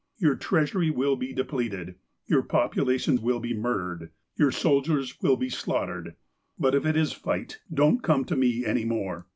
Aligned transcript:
Your 0.17 0.33
treasury 0.35 0.89
will 0.89 1.15
be 1.15 1.31
depleted. 1.31 1.93
Your 2.25 2.41
population 2.41 3.21
will 3.21 3.39
be 3.39 3.53
murdered. 3.53 4.09
Your 4.35 4.51
soldiers 4.51 5.21
will 5.21 5.37
be 5.37 5.49
slaughtered. 5.51 6.15
But 6.57 6.73
if 6.73 6.87
it 6.87 6.97
is 6.97 7.13
'fight,' 7.13 7.59
don't 7.71 8.01
come 8.01 8.25
to 8.25 8.35
me 8.35 8.65
any 8.65 8.83
more. 8.83 9.27